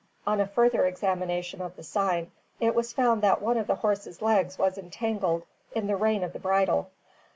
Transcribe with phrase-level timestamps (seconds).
[0.25, 4.19] On a further examination of the sign, it was found that one of the horse's
[4.19, 5.43] legs was entangled
[5.73, 6.89] in the rein of the bridle.